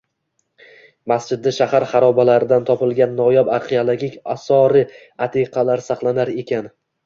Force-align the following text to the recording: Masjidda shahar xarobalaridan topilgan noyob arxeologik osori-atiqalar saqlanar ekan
Masjidda 1.11 1.53
shahar 1.57 1.85
xarobalaridan 1.91 2.67
topilgan 2.71 3.15
noyob 3.21 3.53
arxeologik 3.59 4.19
osori-atiqalar 4.37 5.89
saqlanar 5.93 6.37
ekan 6.45 6.77